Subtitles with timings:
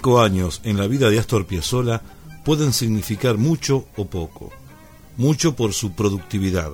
[0.00, 2.00] Cinco años en la vida de Astor Piazzolla
[2.42, 4.50] pueden significar mucho o poco.
[5.18, 6.70] Mucho por su productividad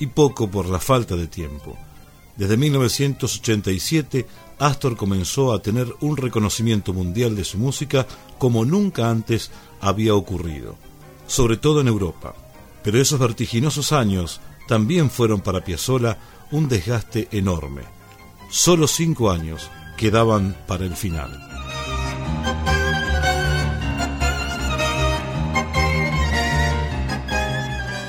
[0.00, 1.78] y poco por la falta de tiempo.
[2.36, 4.26] Desde 1987,
[4.58, 10.76] Astor comenzó a tener un reconocimiento mundial de su música como nunca antes había ocurrido,
[11.28, 12.34] sobre todo en Europa.
[12.82, 16.18] Pero esos vertiginosos años también fueron para Piazzolla
[16.50, 17.82] un desgaste enorme.
[18.50, 21.53] Solo cinco años quedaban para el final.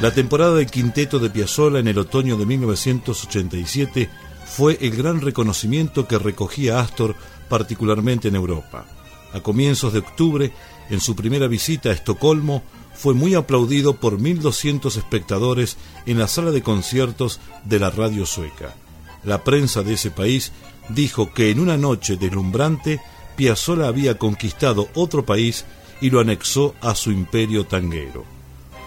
[0.06, 4.08] La temporada del quinteto de Piazzolla en el otoño de 1987
[4.45, 7.16] fue el gran reconocimiento que recogía Astor
[7.50, 8.86] particularmente en Europa.
[9.33, 10.53] A comienzos de octubre,
[10.92, 12.61] en su primera visita a Estocolmo,
[12.94, 18.76] fue muy aplaudido por 1.200 espectadores en la sala de conciertos de la radio sueca.
[19.23, 20.52] La prensa de ese país
[20.88, 23.02] dijo que en una noche deslumbrante
[23.36, 25.66] Piazzolla había conquistado otro país
[26.00, 28.34] y lo anexó a su imperio tanguero.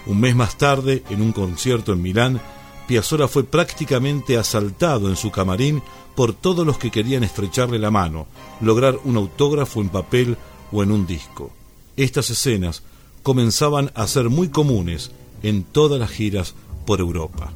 [0.09, 2.41] Un mes más tarde, en un concierto en Milán,
[2.87, 5.83] Piazzolla fue prácticamente asaltado en su camarín
[6.15, 8.27] por todos los que querían estrecharle la mano,
[8.63, 10.39] lograr un autógrafo en papel
[10.73, 11.51] o en un disco.
[11.97, 12.83] Estas escenas
[13.23, 15.11] comenzaban a ser muy comunes
[15.43, 16.55] en todas las giras
[16.87, 17.53] por Europa.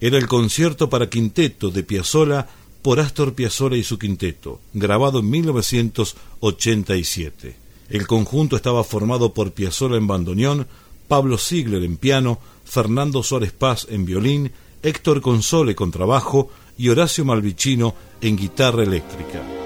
[0.00, 2.46] Era el concierto para quinteto de Piazzolla
[2.82, 7.56] por Astor Piazzolla y su quinteto, grabado en 1987.
[7.88, 10.68] El conjunto estaba formado por Piazzolla en bandoneón,
[11.08, 14.52] Pablo Ziegler en piano, Fernando Suárez Paz en violín,
[14.84, 19.57] Héctor Console con trabajo y Horacio Malvicino en guitarra eléctrica.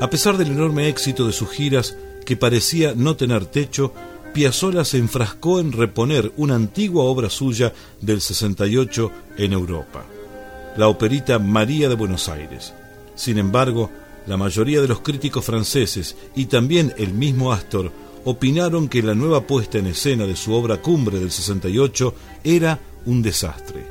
[0.00, 3.92] A pesar del enorme éxito de sus giras, que parecía no tener techo,
[4.32, 10.04] Piazzolla se enfrascó en reponer una antigua obra suya del 68 en Europa,
[10.76, 12.72] la operita María de Buenos Aires.
[13.16, 13.90] Sin embargo,
[14.28, 17.90] la mayoría de los críticos franceses y también el mismo Astor
[18.24, 22.14] opinaron que la nueva puesta en escena de su obra cumbre del 68
[22.44, 23.84] era un desastre.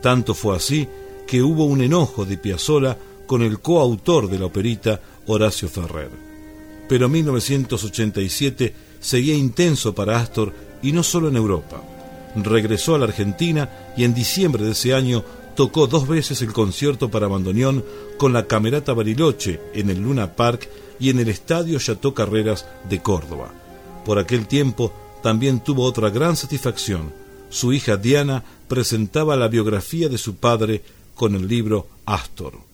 [0.00, 0.88] Tanto fue así
[1.26, 6.10] que hubo un enojo de Piazzolla con el coautor de la operita, Horacio Ferrer.
[6.88, 11.82] Pero 1987 seguía intenso para Astor y no solo en Europa.
[12.36, 17.10] Regresó a la Argentina y en diciembre de ese año tocó dos veces el concierto
[17.10, 17.84] para bandoneón
[18.18, 20.68] con la Camerata Bariloche en el Luna Park
[20.98, 23.52] y en el Estadio Chateau Carreras de Córdoba.
[24.04, 27.12] Por aquel tiempo también tuvo otra gran satisfacción.
[27.50, 30.82] Su hija Diana presentaba la biografía de su padre
[31.14, 32.69] con el libro Astor.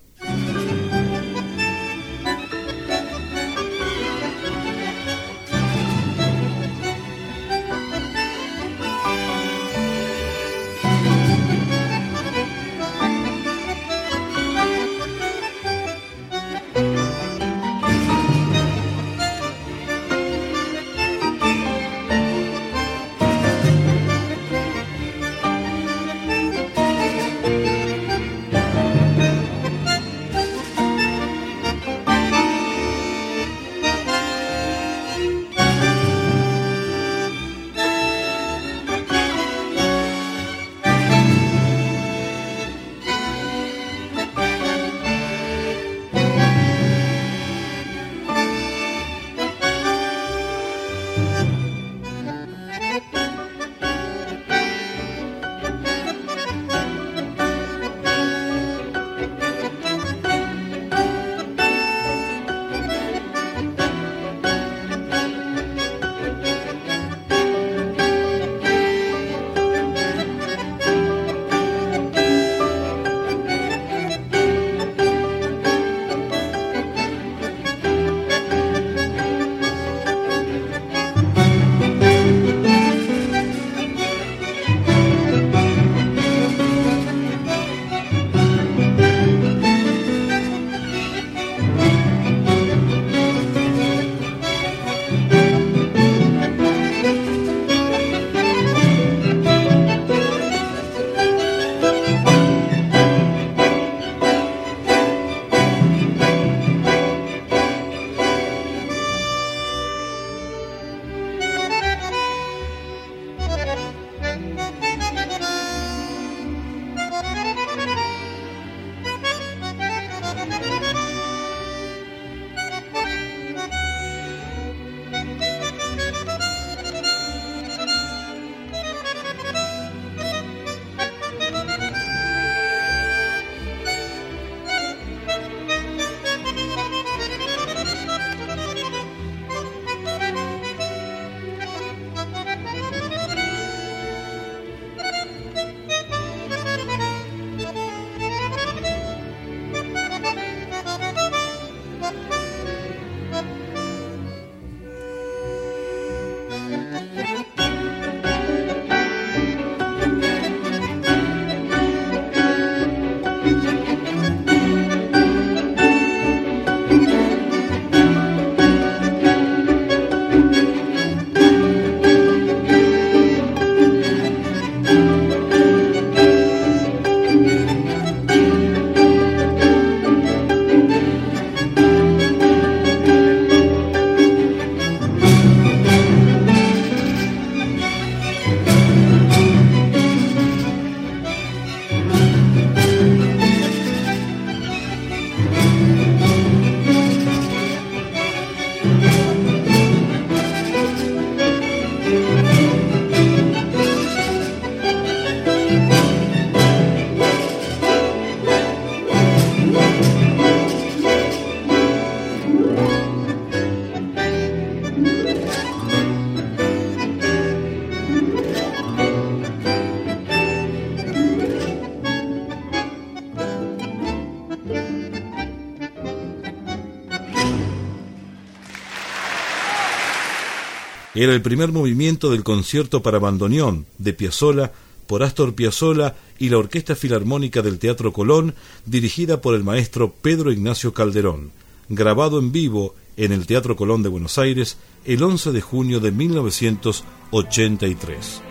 [231.16, 234.72] Era el primer movimiento del concierto para bandoneón de Piazzolla
[235.06, 238.54] por Astor Piazzolla y la Orquesta Filarmónica del Teatro Colón,
[238.84, 241.52] dirigida por el maestro Pedro Ignacio Calderón,
[241.88, 246.12] grabado en vivo en el Teatro Colón de Buenos Aires el 11 de junio de
[246.12, 248.42] 1983.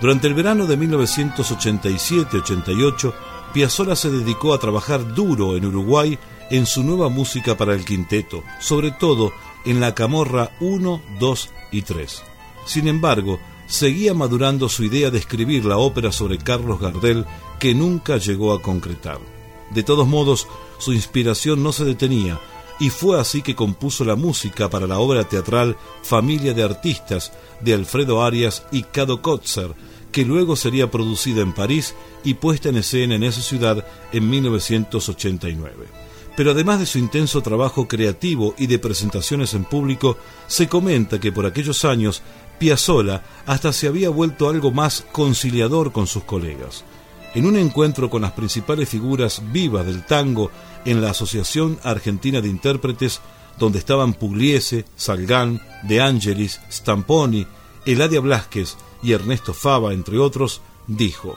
[0.00, 3.12] Durante el verano de 1987-88,
[3.52, 6.16] Piazzolla se dedicó a trabajar duro en Uruguay
[6.50, 9.32] en su nueva música para el quinteto, sobre todo
[9.64, 12.22] en la camorra 1, 2 y 3.
[12.64, 17.26] Sin embargo, seguía madurando su idea de escribir la ópera sobre Carlos Gardel
[17.58, 19.18] que nunca llegó a concretar.
[19.70, 20.46] De todos modos,
[20.78, 22.38] su inspiración no se detenía
[22.80, 27.74] y fue así que compuso la música para la obra teatral Familia de Artistas de
[27.74, 29.74] Alfredo Arias y Cado Kotzer,
[30.12, 31.94] que luego sería producida en París
[32.24, 35.86] y puesta en escena en esa ciudad en 1989.
[36.36, 40.16] Pero además de su intenso trabajo creativo y de presentaciones en público,
[40.46, 42.22] se comenta que por aquellos años
[42.58, 46.84] Piazzolla hasta se había vuelto algo más conciliador con sus colegas.
[47.34, 50.50] En un encuentro con las principales figuras vivas del tango
[50.84, 53.20] en la Asociación Argentina de Intérpretes,
[53.58, 57.46] donde estaban Pugliese, Salgán, De Angelis, Stamponi,
[57.84, 61.36] Eladia Blasquez y Ernesto Fava, entre otros, dijo,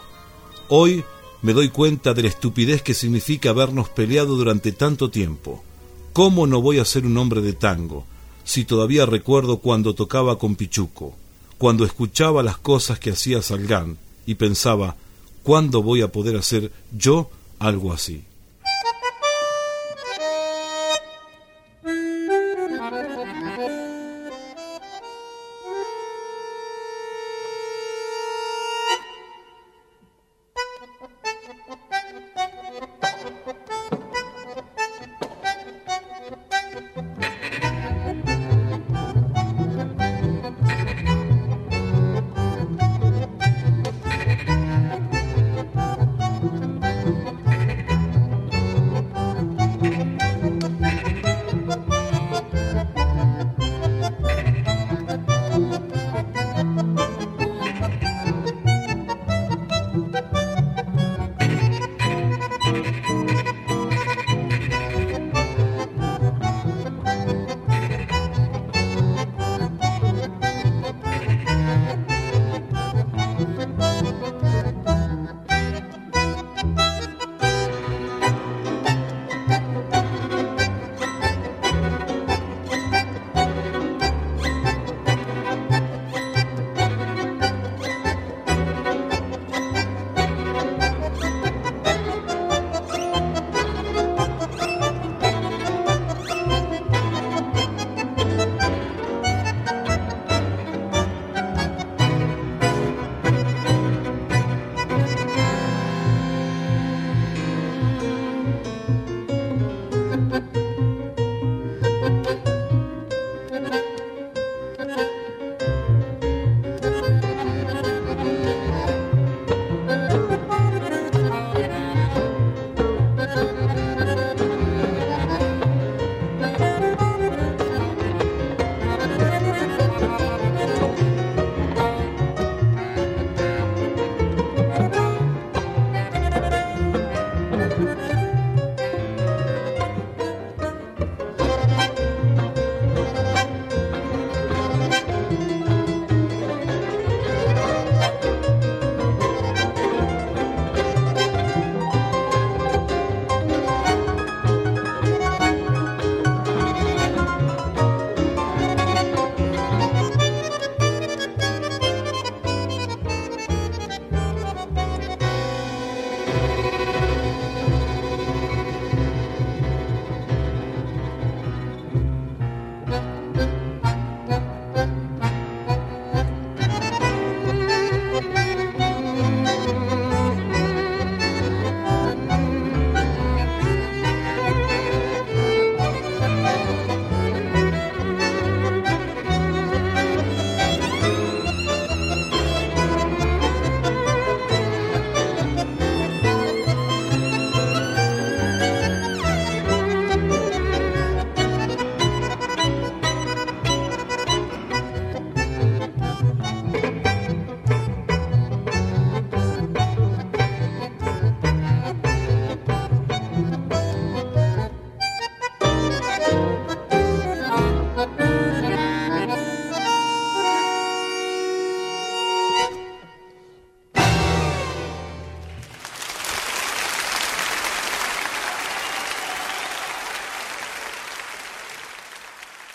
[0.69, 1.03] Hoy
[1.41, 5.63] me doy cuenta de la estupidez que significa habernos peleado durante tanto tiempo.
[6.13, 8.05] ¿Cómo no voy a ser un hombre de tango
[8.43, 11.15] si todavía recuerdo cuando tocaba con Pichuco,
[11.57, 14.95] cuando escuchaba las cosas que hacía Salgán y pensaba,
[15.43, 17.29] ¿cuándo voy a poder hacer yo
[17.59, 18.23] algo así?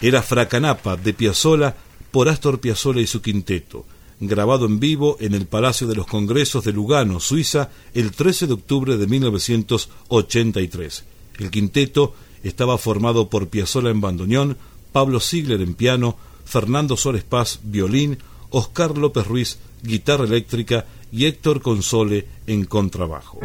[0.07, 1.77] Era Fracanapa de Piazzolla
[2.11, 3.85] por Astor Piazzolla y su quinteto,
[4.21, 8.53] grabado en vivo en el Palacio de los Congresos de Lugano, Suiza, el 13 de
[8.53, 11.05] octubre de 1983.
[11.39, 12.15] El quinteto
[12.45, 14.57] estaba formado por Piazzolla en bandoneón,
[14.93, 18.19] Pablo Ziegler en piano, Fernando Suárez Paz violín,
[18.51, 23.41] Oscar López Ruiz guitarra eléctrica y Héctor Console en contrabajo.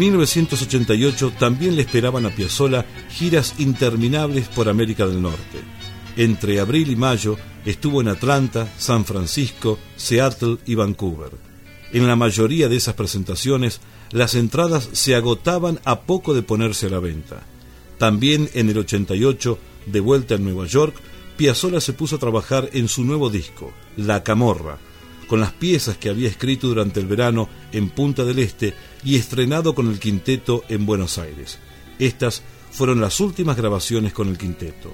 [0.00, 5.58] 1988 también le esperaban a Piazzolla giras interminables por América del Norte.
[6.16, 7.36] Entre abril y mayo
[7.66, 11.32] estuvo en Atlanta, San Francisco, Seattle y Vancouver.
[11.92, 16.90] En la mayoría de esas presentaciones, las entradas se agotaban a poco de ponerse a
[16.90, 17.42] la venta.
[17.98, 20.94] También en el 88, de vuelta en Nueva York,
[21.36, 24.78] Piazzolla se puso a trabajar en su nuevo disco, La Camorra,
[25.30, 29.76] con las piezas que había escrito durante el verano en Punta del Este y estrenado
[29.76, 31.60] con el quinteto en Buenos Aires.
[32.00, 34.90] Estas fueron las últimas grabaciones con el quinteto.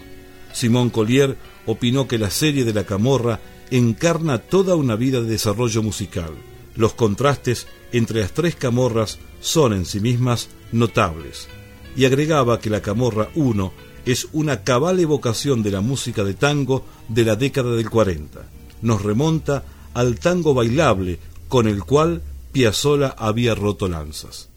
[0.52, 5.82] Simón Collier opinó que la serie de La Camorra encarna toda una vida de desarrollo
[5.82, 6.32] musical.
[6.74, 11.48] Los contrastes entre las tres camorras son en sí mismas notables.
[11.96, 13.72] Y agregaba que la Camorra 1
[14.04, 18.44] es una cabal evocación de la música de tango de la década del 40.
[18.82, 19.64] Nos remonta
[19.96, 22.20] al tango bailable con el cual
[22.52, 24.50] Piazzolla había roto lanzas.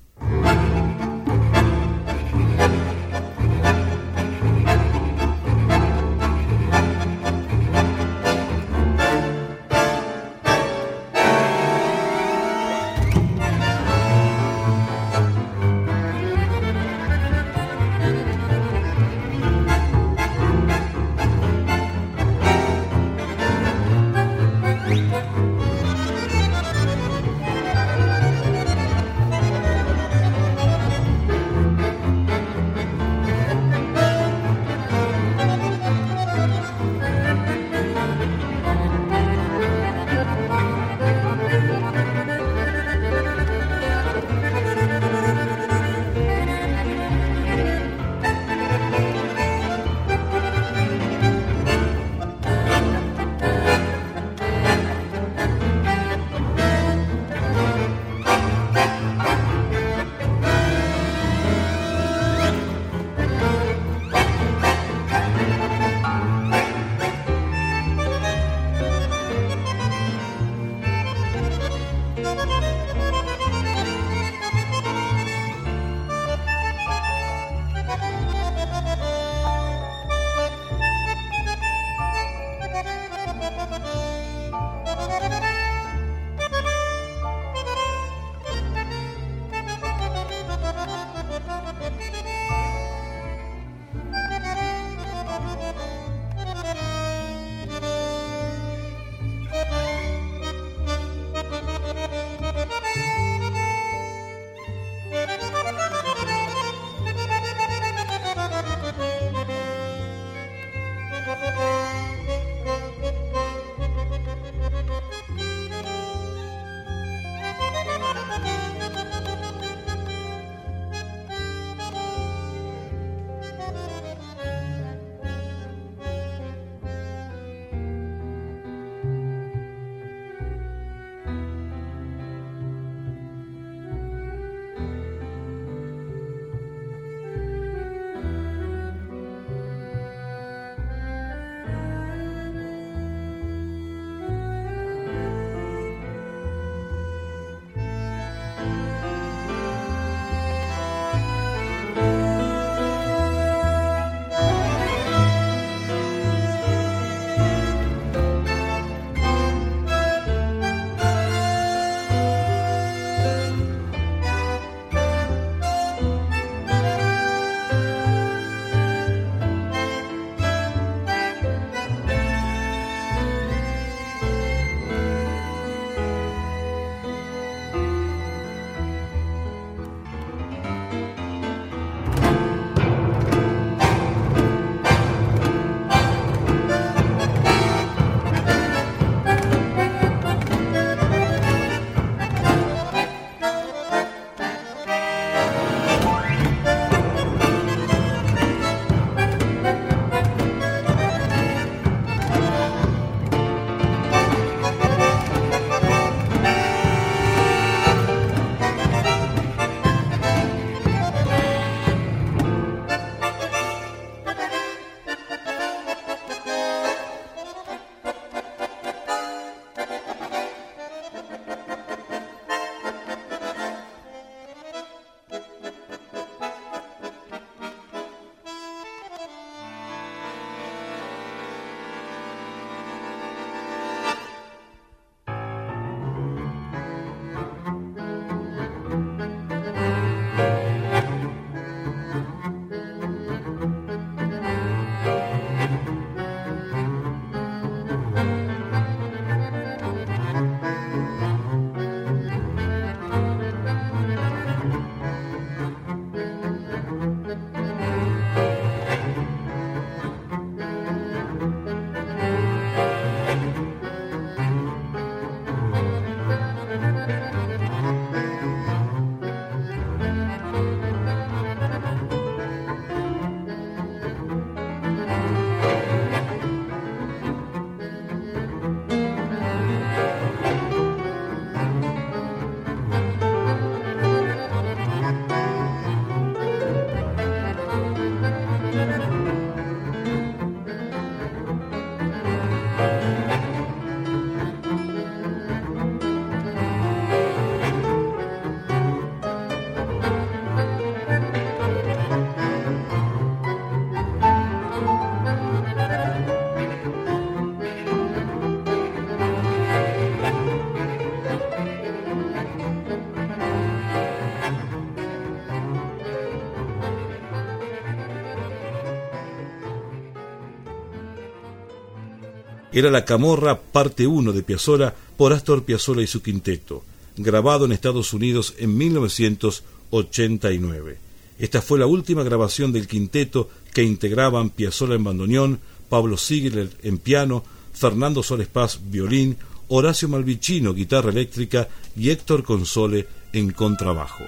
[322.80, 326.86] Era La Camorra, parte 1 de Piazzolla por Astor Piazzolla y su quinteto,
[327.18, 330.98] grabado en Estados Unidos en 1989.
[331.39, 337.00] Esta fue la última grabación del quinteto que integraban Piazzolla en bandoneón, Pablo Ziegler en
[337.00, 339.36] piano, Fernando Soles Paz violín,
[339.68, 344.24] Horacio Malvicino guitarra eléctrica y Héctor Console en contrabajo.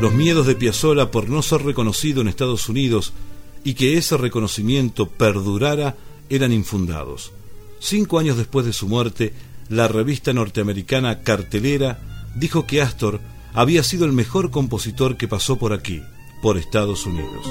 [0.00, 3.12] Los miedos de Piazzolla por no ser reconocido en Estados Unidos
[3.64, 5.96] y que ese reconocimiento perdurara
[6.30, 7.32] eran infundados.
[7.80, 9.34] Cinco años después de su muerte,
[9.68, 12.00] la revista norteamericana Cartelera
[12.34, 13.20] dijo que Astor
[13.52, 16.02] había sido el mejor compositor que pasó por aquí,
[16.40, 17.46] por Estados Unidos.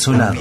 [0.00, 0.34] Solado.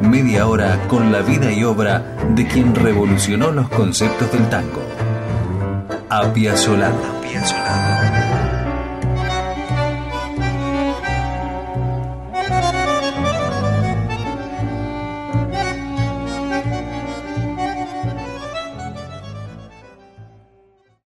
[0.00, 4.82] Media hora con la vida y obra de quien revolucionó los conceptos del tango.
[6.10, 7.15] Apia Solado.